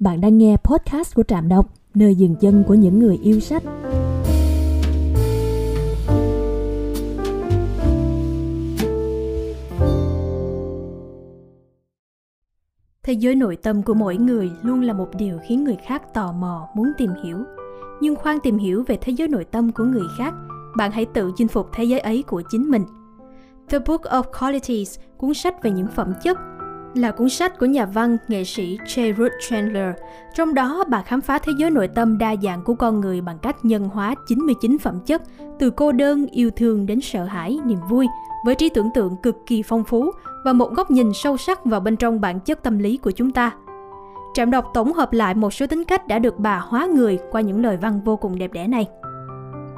[0.00, 3.62] Bạn đang nghe podcast của Trạm Đọc, nơi dừng chân của những người yêu sách.
[13.02, 16.32] Thế giới nội tâm của mỗi người luôn là một điều khiến người khác tò
[16.32, 17.38] mò muốn tìm hiểu.
[18.00, 20.34] Nhưng khoan tìm hiểu về thế giới nội tâm của người khác,
[20.76, 22.84] bạn hãy tự chinh phục thế giới ấy của chính mình.
[23.68, 26.38] The Book of Qualities, cuốn sách về những phẩm chất
[26.94, 29.14] là cuốn sách của nhà văn, nghệ sĩ J.
[29.16, 29.94] Ruth Chandler.
[30.34, 33.38] Trong đó, bà khám phá thế giới nội tâm đa dạng của con người bằng
[33.38, 35.22] cách nhân hóa 99 phẩm chất,
[35.58, 38.06] từ cô đơn, yêu thương đến sợ hãi, niềm vui,
[38.44, 40.10] với trí tưởng tượng cực kỳ phong phú
[40.44, 43.32] và một góc nhìn sâu sắc vào bên trong bản chất tâm lý của chúng
[43.32, 43.52] ta.
[44.34, 47.40] Trạm đọc tổng hợp lại một số tính cách đã được bà hóa người qua
[47.40, 48.86] những lời văn vô cùng đẹp đẽ này.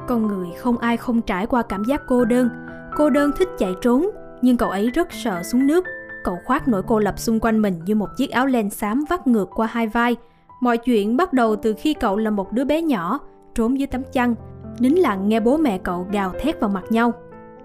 [0.07, 2.49] Con người không ai không trải qua cảm giác cô đơn.
[2.97, 4.09] Cô đơn thích chạy trốn,
[4.41, 5.85] nhưng cậu ấy rất sợ xuống nước
[6.23, 9.27] Cậu khoác nỗi cô lập xung quanh mình như một chiếc áo len xám vắt
[9.27, 10.15] ngược qua hai vai.
[10.61, 13.19] Mọi chuyện bắt đầu từ khi cậu là một đứa bé nhỏ,
[13.55, 14.35] trốn dưới tấm chăn,
[14.79, 17.11] nín lặng nghe bố mẹ cậu gào thét vào mặt nhau.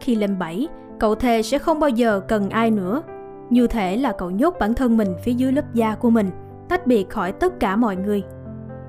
[0.01, 3.03] Khi lên bảy, cậu thề sẽ không bao giờ cần ai nữa.
[3.51, 6.31] Như thể là cậu nhốt bản thân mình phía dưới lớp da của mình,
[6.69, 8.23] tách biệt khỏi tất cả mọi người.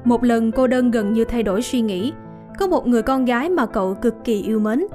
[0.03, 2.13] Một lần cô đơn gần như thay đổi suy nghĩ.
[2.59, 4.85] Có một người con gái mà cậu cực kỳ yêu mến.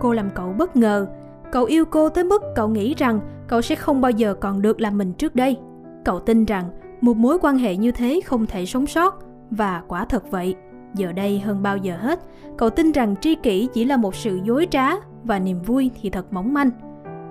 [0.00, 1.06] Cô làm cậu bất ngờ.
[1.52, 4.80] Cậu yêu cô tới mức cậu nghĩ rằng cậu sẽ không bao giờ còn được
[4.80, 5.56] là mình trước đây.
[6.04, 6.64] Cậu tin rằng
[7.00, 9.18] một mối quan hệ như thế không thể sống sót.
[9.50, 10.54] Và quả thật vậy.
[10.94, 12.20] Giờ đây hơn bao giờ hết,
[12.56, 14.88] cậu tin rằng tri kỷ chỉ là một sự dối trá
[15.24, 16.70] và niềm vui thì thật mỏng manh.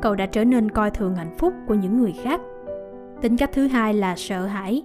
[0.02, 2.41] Cậu đã trở nên coi thường hạnh phúc của những người khác.
[3.22, 4.84] Tính cách thứ hai là sợ hãi.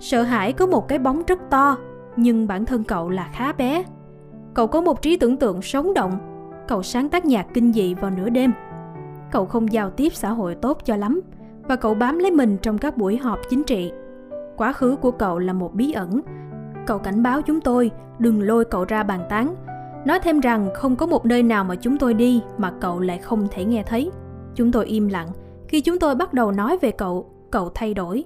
[0.00, 1.76] Sợ hãi có một cái bóng rất to,
[2.16, 3.84] nhưng bản thân cậu là khá bé.
[4.54, 6.18] Cậu có một trí tưởng tượng sống động.
[6.68, 8.52] Cậu sáng tác nhạc kinh dị vào nửa đêm
[9.32, 11.20] cậu không giao tiếp xã hội tốt cho lắm
[11.68, 13.92] và cậu bám lấy mình trong các buổi họp chính trị.
[14.56, 16.20] Quá khứ của cậu là một bí ẩn.
[16.86, 19.54] Cậu cảnh báo chúng tôi đừng lôi cậu ra bàn tán.
[20.04, 23.18] Nói thêm rằng không có một nơi nào mà chúng tôi đi mà cậu lại
[23.18, 24.10] không thể nghe thấy.
[24.54, 25.28] Chúng tôi im lặng.
[25.68, 28.24] Khi chúng tôi bắt đầu nói về cậu, cậu thay đổi.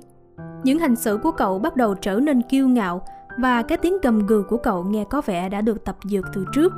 [0.64, 3.02] Những hành xử của cậu bắt đầu trở nên kiêu ngạo
[3.38, 6.44] và cái tiếng gầm gừ của cậu nghe có vẻ đã được tập dượt từ
[6.52, 6.72] trước.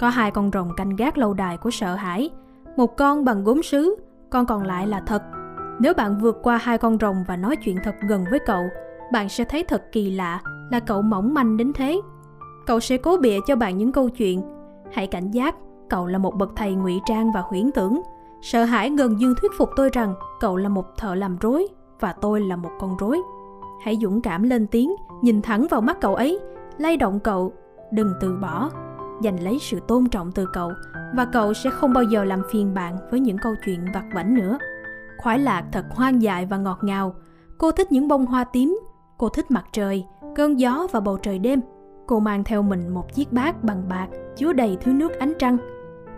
[0.00, 2.30] Có hai con rồng canh gác lâu đài của sợ hãi,
[2.76, 3.96] một con bằng gốm sứ,
[4.30, 5.22] con còn lại là thật.
[5.80, 8.62] Nếu bạn vượt qua hai con rồng và nói chuyện thật gần với cậu,
[9.12, 12.00] bạn sẽ thấy thật kỳ lạ là cậu mỏng manh đến thế.
[12.66, 14.42] Cậu sẽ cố bịa cho bạn những câu chuyện.
[14.92, 15.54] Hãy cảnh giác,
[15.88, 18.02] cậu là một bậc thầy ngụy trang và huyễn tưởng.
[18.42, 21.68] Sợ hãi gần dương thuyết phục tôi rằng cậu là một thợ làm rối
[22.00, 23.22] và tôi là một con rối.
[23.84, 26.40] Hãy dũng cảm lên tiếng, nhìn thẳng vào mắt cậu ấy,
[26.78, 27.52] lay động cậu,
[27.92, 28.70] đừng từ bỏ,
[29.22, 30.72] giành lấy sự tôn trọng từ cậu
[31.14, 34.34] và cậu sẽ không bao giờ làm phiền bạn với những câu chuyện vặt vảnh
[34.34, 34.58] nữa.
[35.18, 37.14] Khoái lạc thật hoang dại và ngọt ngào.
[37.58, 38.80] Cô thích những bông hoa tím,
[39.18, 40.04] cô thích mặt trời,
[40.36, 41.60] cơn gió và bầu trời đêm.
[42.06, 44.06] Cô mang theo mình một chiếc bát bằng bạc
[44.36, 45.56] chứa đầy thứ nước ánh trăng.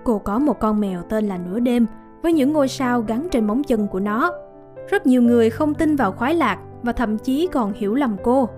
[0.05, 1.87] Cô có một con mèo tên là Nửa đêm
[2.23, 4.33] với những ngôi sao gắn trên móng chân của nó.
[4.89, 8.49] Rất nhiều người không tin vào khoái lạc và thậm chí còn hiểu lầm cô.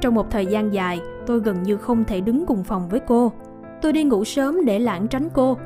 [0.00, 3.32] Trong một thời gian dài, tôi gần như không thể đứng cùng phòng với cô
[3.82, 5.56] Tôi đi ngủ sớm để lãng tránh cô.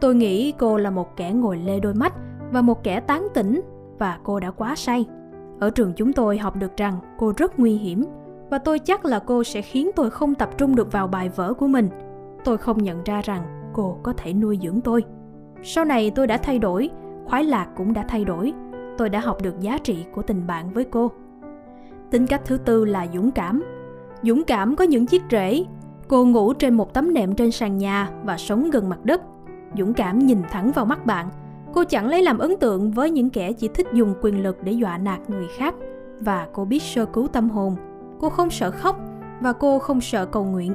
[0.00, 2.14] Tôi nghĩ cô là một kẻ ngồi lê đôi mắt
[2.52, 3.60] và một kẻ tán tỉnh
[3.98, 5.06] và cô đã quá say.
[5.60, 8.04] Ở trường chúng tôi học được rằng cô rất nguy hiểm
[8.50, 11.54] và tôi chắc là cô sẽ khiến tôi không tập trung được vào bài vở
[11.54, 11.88] của mình.
[12.44, 15.04] Tôi không nhận ra rằng cô có thể nuôi dưỡng tôi.
[15.62, 16.90] Sau này tôi đã thay đổi,
[17.26, 18.52] khoái lạc cũng đã thay đổi.
[18.98, 21.10] Tôi đã học được giá trị của tình bạn với cô.
[22.10, 23.62] Tính cách thứ tư là dũng cảm.
[24.22, 25.64] Dũng cảm có những chiếc rễ
[26.08, 29.22] Cô ngủ trên một tấm nệm trên sàn nhà và sống gần mặt đất.
[29.78, 31.28] Dũng cảm nhìn thẳng vào mắt bạn.
[31.74, 34.72] Cô chẳng lấy làm ấn tượng với những kẻ chỉ thích dùng quyền lực để
[34.72, 35.74] dọa nạt người khác.
[36.20, 37.76] Và cô biết sơ cứu tâm hồn.
[38.20, 39.00] Cô không sợ khóc
[39.40, 40.74] và cô không sợ cầu nguyện.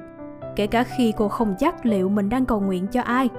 [0.55, 3.29] Kể cả khi cô không chắc liệu mình đang cầu nguyện cho ai.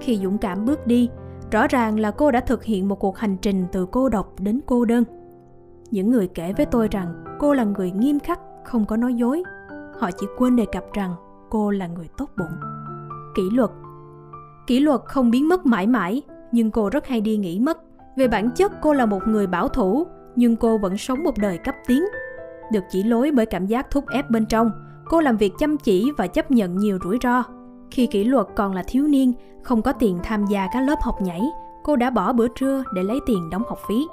[0.00, 1.08] Khi dũng cảm bước đi,
[1.50, 4.60] rõ ràng là cô đã thực hiện một cuộc hành trình từ cô độc đến
[4.66, 5.04] cô đơn.
[5.90, 9.42] Những người kể với tôi rằng cô là người nghiêm khắc, không có nói dối
[10.00, 11.14] họ chỉ quên đề cập rằng
[11.50, 12.56] cô là người tốt bụng.
[13.34, 13.70] Kỷ luật.
[14.66, 17.78] Kỷ luật không biến mất mãi mãi, nhưng cô rất hay đi nghỉ mất.
[18.16, 20.06] Về bản chất, cô là một người bảo thủ,
[20.36, 22.04] nhưng cô vẫn sống một đời cấp tiến.
[22.72, 24.70] Được chỉ lối bởi cảm giác thúc ép bên trong,
[25.08, 27.42] cô làm việc chăm chỉ và chấp nhận nhiều rủi ro.
[27.90, 29.32] Khi kỷ luật còn là thiếu niên,
[29.62, 31.42] không có tiền tham gia các lớp học nhảy,
[31.84, 34.06] cô đã bỏ bữa trưa để lấy tiền đóng học phí.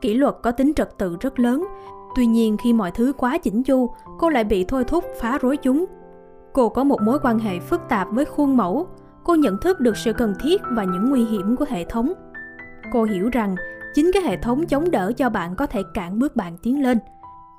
[0.00, 1.66] Kỷ luật có tính trật tự rất lớn
[2.14, 5.56] Tuy nhiên khi mọi thứ quá chỉnh chu, cô lại bị thôi thúc phá rối
[5.56, 5.84] chúng.
[6.52, 8.86] Cô có một mối quan hệ phức tạp với khuôn mẫu.
[9.24, 12.12] Cô nhận thức được sự cần thiết và những nguy hiểm của hệ thống.
[12.92, 13.54] Cô hiểu rằng
[13.94, 16.98] chính cái hệ thống chống đỡ cho bạn có thể cản bước bạn tiến lên.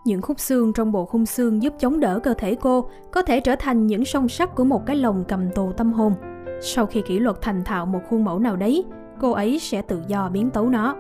[0.06, 3.40] Những khúc xương trong bộ khung xương giúp chống đỡ cơ thể cô có thể
[3.40, 6.14] trở thành những song sắt của một cái lồng cầm tù tâm hồn.
[6.62, 8.86] Sau khi kỷ luật thành thạo một khuôn mẫu nào đấy,
[9.22, 10.96] cô ấy sẽ tự do biến tấu nó.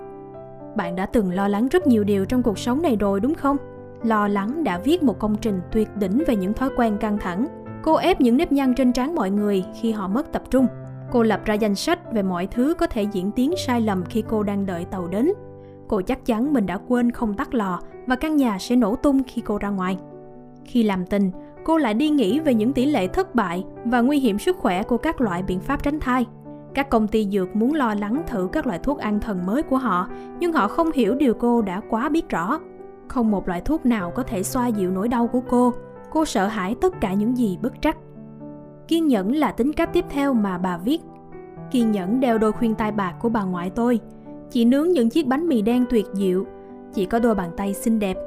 [0.75, 3.57] Bạn đã từng lo lắng rất nhiều điều trong cuộc sống này rồi đúng không?
[4.03, 7.47] Lo lắng đã viết một công trình tuyệt đỉnh về những thói quen căng thẳng.
[7.83, 10.67] Cô ép những nếp nhăn trên trán mọi người khi họ mất tập trung.
[11.11, 14.23] Cô lập ra danh sách về mọi thứ có thể diễn tiến sai lầm khi
[14.29, 15.31] cô đang đợi tàu đến.
[15.87, 19.21] Cô chắc chắn mình đã quên không tắt lò và căn nhà sẽ nổ tung
[19.27, 19.97] khi cô ra ngoài.
[20.65, 21.31] Khi làm tình,
[21.63, 24.83] cô lại đi nghĩ về những tỷ lệ thất bại và nguy hiểm sức khỏe
[24.83, 26.25] của các loại biện pháp tránh thai.
[26.75, 29.77] Các công ty dược muốn lo lắng thử các loại thuốc an thần mới của
[29.77, 32.59] họ, nhưng họ không hiểu điều cô đã quá biết rõ.
[33.07, 35.73] Không một loại thuốc nào có thể xoa dịu nỗi đau của cô.
[36.11, 37.97] Cô sợ hãi tất cả những gì bất trắc.
[38.87, 41.01] Kiên nhẫn là tính cách tiếp theo mà bà viết.
[41.71, 43.99] Kiên nhẫn đeo đôi khuyên tai bạc của bà ngoại tôi.
[44.51, 46.45] Chị nướng những chiếc bánh mì đen tuyệt diệu.
[46.93, 48.17] Chị có đôi bàn tay xinh đẹp.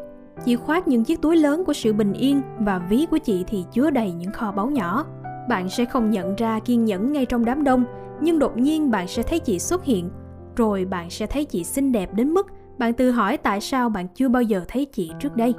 [0.45, 3.65] Chị khoác những chiếc túi lớn của sự bình yên và ví của chị thì
[3.73, 5.05] chứa đầy những kho báu nhỏ.
[5.49, 7.85] Bạn sẽ không nhận ra kiên nhẫn ngay trong đám đông,
[8.21, 10.11] nhưng đột nhiên bạn sẽ thấy chị xuất hiện.
[10.57, 12.47] Rồi bạn sẽ thấy chị xinh đẹp đến mức
[12.79, 15.55] bạn tự hỏi tại sao bạn chưa bao giờ thấy chị trước đây.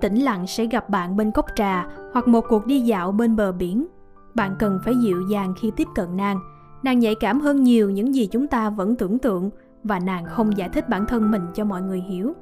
[0.00, 3.52] Tĩnh lặng sẽ gặp bạn bên cốc trà hoặc một cuộc đi dạo bên bờ
[3.52, 3.86] biển.
[4.34, 6.40] Bạn cần phải dịu dàng khi tiếp cận nàng.
[6.82, 9.50] Nàng nhạy cảm hơn nhiều những gì chúng ta vẫn tưởng tượng
[9.84, 12.32] và nàng không giải thích bản thân mình cho mọi người hiểu.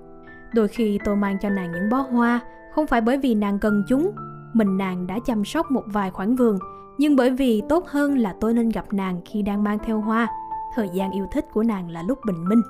[0.55, 2.41] Đôi khi tôi mang cho nàng những bó hoa
[2.75, 4.11] không phải bởi vì nàng cần chúng
[4.53, 6.59] mình nàng đã chăm sóc một vài khoảng vườn.
[6.99, 10.29] Nhưng bởi vì tốt hơn là tôi nên gặp nàng khi đang mang theo hoa.
[10.75, 12.63] Thời gian yêu thích của nàng là lúc bình minh.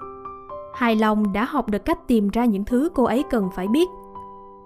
[0.75, 3.88] Hài lòng đã học được cách tìm ra những thứ cô ấy cần phải biết.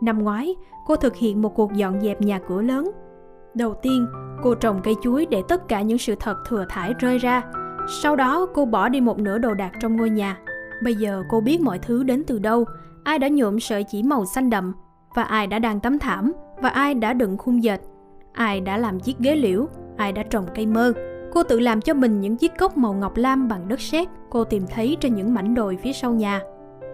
[0.01, 2.91] Năm ngoái, cô thực hiện một cuộc dọn dẹp nhà cửa lớn.
[3.55, 4.07] Đầu tiên,
[4.43, 7.43] cô trồng cây chuối để tất cả những sự thật thừa thải rơi ra.
[8.03, 10.39] Sau đó, cô bỏ đi một nửa đồ đạc trong ngôi nhà.
[10.83, 12.65] Bây giờ cô biết mọi thứ đến từ đâu.
[13.05, 14.73] Ai đã nhuộm sợi chỉ màu xanh đậm?
[15.17, 16.33] Và ai đã đang tắm thảm
[16.63, 17.81] và ai đã đựng khung dệt
[18.33, 19.67] ai đã làm chiếc ghế liễu
[19.97, 20.93] ai đã trồng cây mơ
[21.37, 24.45] Cô tự làm cho mình những chiếc cốc màu ngọc lam bằng đất sét cô
[24.45, 26.41] tìm thấy trên những mảnh đồi phía sau nhà.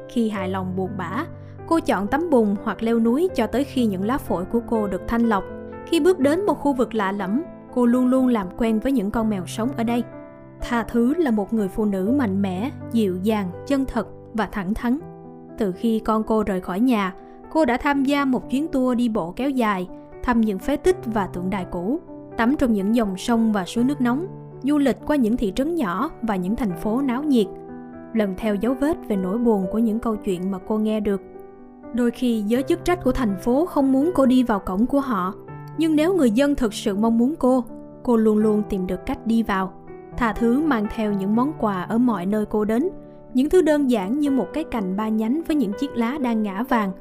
[0.08, 1.24] Khi hài lòng buồn bã,
[1.66, 4.88] cô chọn tắm bùn hoặc leo núi cho tới khi những lá phổi của cô
[4.88, 5.44] được thanh lọc.
[5.86, 7.42] Khi bước đến một khu vực lạ lẫm,
[7.74, 10.02] cô luôn luôn làm quen với những con mèo sống ở đây.
[10.60, 14.74] Tha thứ là một người phụ nữ mạnh mẽ, dịu dàng, chân thật và thẳng
[14.74, 14.98] thắn.
[15.58, 17.14] Từ khi con cô rời khỏi nhà,
[17.52, 19.88] cô đã tham gia một chuyến tour đi bộ kéo dài,
[20.22, 22.00] thăm những phế tích và tượng đài cũ
[22.36, 24.26] tắm trong những dòng sông và suối nước nóng,
[24.62, 27.46] du lịch qua những thị trấn nhỏ và những thành phố náo nhiệt,
[28.14, 31.22] lần theo dấu vết về nỗi buồn của những câu chuyện mà cô nghe được.
[31.94, 35.00] Đôi khi giới chức trách của thành phố không muốn cô đi vào cổng của
[35.00, 35.34] họ,
[35.78, 37.64] nhưng nếu người dân thực sự mong muốn cô,
[38.02, 39.72] cô luôn luôn tìm được cách đi vào.
[40.16, 42.88] Thà thứ mang theo những món quà ở mọi nơi cô đến,
[43.34, 46.42] những thứ đơn giản như một cái cành ba nhánh với những chiếc lá đang
[46.42, 46.92] ngã vàng,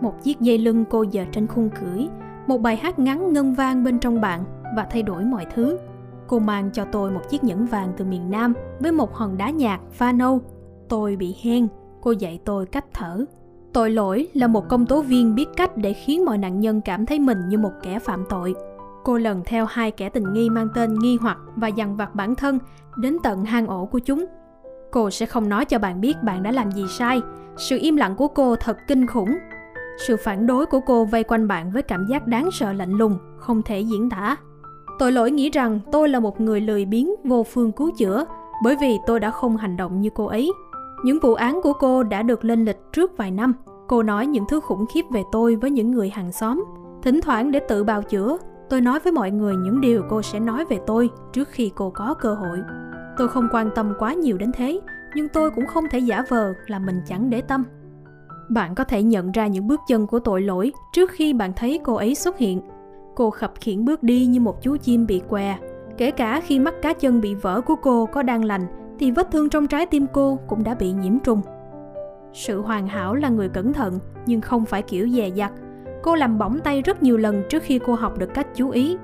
[0.00, 2.06] một chiếc dây lưng cô giờ trên khung cưỡi,
[2.46, 4.44] một bài hát ngắn ngân vang bên trong bạn
[4.76, 5.78] và thay đổi mọi thứ.
[6.26, 9.50] Cô mang cho tôi một chiếc nhẫn vàng từ miền Nam với một hòn đá
[9.50, 10.40] nhạt pha nâu.
[10.88, 11.68] Tôi bị hen,
[12.00, 13.24] cô dạy tôi cách thở.
[13.72, 17.06] Tội lỗi là một công tố viên biết cách để khiến mọi nạn nhân cảm
[17.06, 18.54] thấy mình như một kẻ phạm tội.
[19.04, 22.34] Cô lần theo hai kẻ tình nghi mang tên nghi hoặc và dằn vặt bản
[22.34, 22.58] thân
[22.96, 24.26] đến tận hang ổ của chúng.
[24.90, 27.20] Cô sẽ không nói cho bạn biết bạn đã làm gì sai.
[27.56, 29.38] Sự im lặng của cô thật kinh khủng.
[30.06, 33.18] Sự phản đối của cô vây quanh bạn với cảm giác đáng sợ lạnh lùng,
[33.38, 34.36] không thể diễn tả.
[34.98, 38.24] Tội lỗi nghĩ rằng tôi là một người lười biếng vô phương cứu chữa
[38.64, 40.52] bởi vì tôi đã không hành động như cô ấy.
[41.04, 43.54] Những vụ án của cô đã được lên lịch trước vài năm.
[43.88, 46.64] Cô nói những thứ khủng khiếp về tôi với những người hàng xóm.
[47.02, 48.38] Thỉnh thoảng để tự bào chữa,
[48.70, 51.90] tôi nói với mọi người những điều cô sẽ nói về tôi trước khi cô
[51.90, 52.58] có cơ hội.
[53.16, 54.80] Tôi không quan tâm quá nhiều đến thế,
[55.14, 57.64] nhưng tôi cũng không thể giả vờ là mình chẳng để tâm.
[58.50, 61.80] Bạn có thể nhận ra những bước chân của tội lỗi trước khi bạn thấy
[61.84, 62.60] cô ấy xuất hiện
[63.14, 65.58] Cô khập khiễng bước đi như một chú chim bị què.
[65.96, 68.66] Kể cả khi mắt cá chân bị vỡ của cô có đang lành,
[68.98, 71.40] thì vết thương trong trái tim cô cũng đã bị nhiễm trùng.
[72.32, 75.52] Sự hoàn hảo là người cẩn thận, nhưng không phải kiểu dè dặt.
[76.02, 78.96] Cô làm bỏng tay rất nhiều lần trước khi cô học được cách chú ý.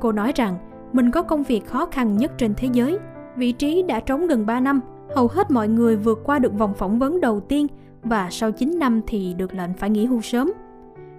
[0.00, 0.58] Cô nói rằng
[0.92, 2.98] mình có công việc khó khăn nhất trên thế giới.
[3.36, 4.80] Vị trí đã trống gần 3 năm,
[5.14, 7.66] hầu hết mọi người vượt qua được vòng phỏng vấn đầu tiên
[8.08, 10.52] và sau 9 năm thì được lệnh phải nghỉ hưu sớm.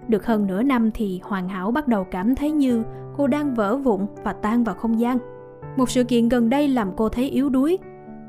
[0.08, 2.82] Được hơn nửa năm thì Hoàn Hảo bắt đầu cảm thấy như
[3.16, 5.18] cô đang vỡ vụn và tan vào không gian.
[5.76, 7.78] Một sự kiện gần đây làm cô thấy yếu đuối.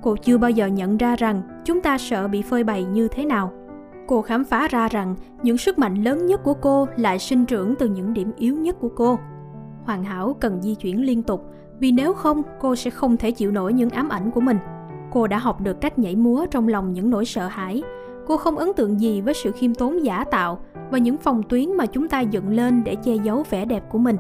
[0.01, 3.25] Cô chưa bao giờ nhận ra rằng chúng ta sợ bị phơi bày như thế
[3.25, 3.51] nào.
[4.07, 7.75] Cô khám phá ra rằng những sức mạnh lớn nhất của cô lại sinh trưởng
[7.75, 9.19] từ những điểm yếu nhất của cô.
[9.83, 11.45] Hoàn Hảo cần di chuyển liên tục,
[11.79, 14.57] vì nếu không, cô sẽ không thể chịu nổi những ám ảnh của mình.
[15.11, 17.83] Cô đã học được cách nhảy múa trong lòng những nỗi sợ hãi
[18.29, 20.59] Cô không ấn tượng gì với sự khiêm tốn giả tạo
[20.91, 23.97] và những phòng tuyến mà chúng ta dựng lên để che giấu vẻ đẹp của
[23.97, 24.17] mình.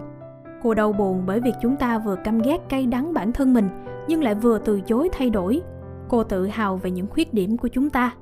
[0.63, 3.69] Cô đau buồn bởi việc chúng ta vừa căm ghét cay đắng bản thân mình
[4.07, 5.61] nhưng lại vừa từ chối thay đổi.
[6.09, 8.13] Cô tự hào về những khuyết điểm của chúng ta.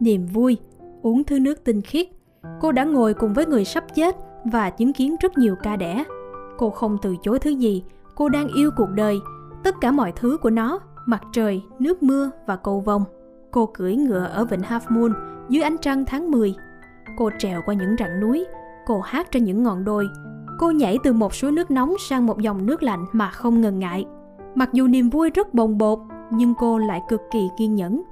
[0.00, 0.56] Niềm vui,
[1.02, 2.06] uống thứ nước tinh khiết.
[2.60, 6.04] Cô đã ngồi cùng với người sắp chết và chứng kiến rất nhiều ca đẻ.
[6.58, 9.18] Cô không từ chối thứ gì, cô đang yêu cuộc đời,
[9.64, 13.04] tất cả mọi thứ của nó, mặt trời, nước mưa và cầu vồng.
[13.56, 15.12] Cô cưỡi ngựa ở vịnh Half Moon
[15.48, 16.54] dưới ánh trăng tháng 10.
[17.16, 18.46] Cô trèo qua những rặng núi,
[18.86, 20.08] cô hát trên những ngọn đồi.
[20.58, 23.78] Cô nhảy từ một suối nước nóng sang một dòng nước lạnh mà không ngần
[23.78, 24.06] ngại.
[24.54, 25.98] Mặc dù niềm vui rất bồng bột,
[26.30, 28.02] nhưng cô lại cực kỳ kiên nhẫn.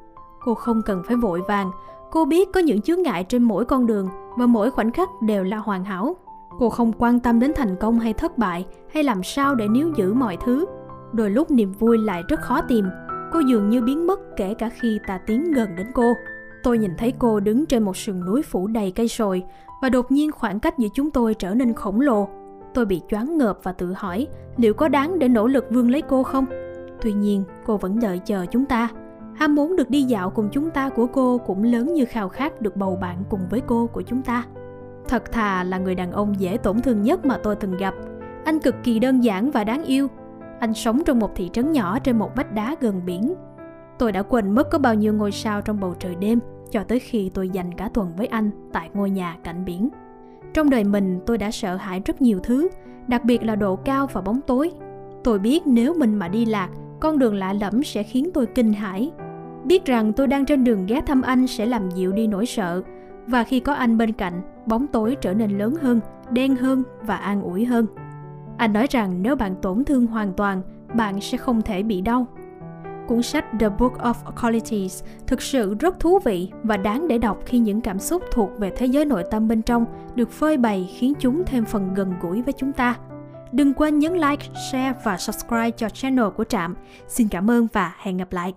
[0.44, 1.70] Cô không cần phải vội vàng,
[2.10, 4.08] cô biết có những chướng ngại trên mỗi con đường
[4.38, 6.16] và mỗi khoảnh khắc đều là hoàn hảo.
[6.58, 9.88] Cô không quan tâm đến thành công hay thất bại hay làm sao để níu
[9.96, 10.66] giữ mọi thứ.
[11.12, 12.84] Đôi lúc niềm vui lại rất khó tìm,
[13.34, 16.14] cô dường như biến mất kể cả khi ta tiến gần đến cô.
[16.62, 19.42] Tôi nhìn thấy cô đứng trên một sườn núi phủ đầy cây sồi
[19.82, 22.28] và đột nhiên khoảng cách giữa chúng tôi trở nên khổng lồ.
[22.74, 24.26] Tôi bị choáng ngợp và tự hỏi
[24.56, 26.46] liệu có đáng để nỗ lực vươn lấy cô không?
[27.00, 28.88] Tuy nhiên, cô vẫn đợi chờ chúng ta.
[29.34, 32.60] Ham muốn được đi dạo cùng chúng ta của cô cũng lớn như khao khát
[32.60, 34.44] được bầu bạn cùng với cô của chúng ta.
[35.08, 37.94] Thật thà là người đàn ông dễ tổn thương nhất mà tôi từng gặp.
[38.44, 40.08] Anh cực kỳ đơn giản và đáng yêu.
[40.60, 43.34] Anh sống trong một thị trấn nhỏ trên một vách đá gần biển.
[43.98, 46.38] Tôi đã quên mất có bao nhiêu ngôi sao trong bầu trời đêm
[46.70, 49.88] cho tới khi tôi dành cả tuần với anh tại ngôi nhà cạnh biển.
[50.54, 52.68] Trong đời mình tôi đã sợ hãi rất nhiều thứ,
[53.08, 54.70] đặc biệt là độ cao và bóng tối.
[55.24, 56.68] Tôi biết nếu mình mà đi lạc,
[57.00, 59.10] con đường lạ lẫm sẽ khiến tôi kinh hãi.
[59.64, 62.82] Biết rằng tôi đang trên đường ghé thăm anh sẽ làm dịu đi nỗi sợ,
[63.26, 67.16] và khi có anh bên cạnh, bóng tối trở nên lớn hơn, đen hơn và
[67.16, 67.86] an ủi hơn.
[68.56, 70.62] Anh nói rằng nếu bạn tổn thương hoàn toàn,
[70.94, 72.26] bạn sẽ không thể bị đau.
[73.08, 77.38] Cuốn sách The Book of Qualities thực sự rất thú vị và đáng để đọc
[77.46, 80.90] khi những cảm xúc thuộc về thế giới nội tâm bên trong được phơi bày
[80.98, 82.96] khiến chúng thêm phần gần gũi với chúng ta.
[83.52, 86.74] Đừng quên nhấn like, share và subscribe cho channel của Trạm.
[87.08, 88.54] Xin cảm ơn và hẹn gặp lại.